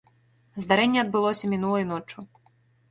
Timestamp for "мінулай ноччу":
1.55-2.19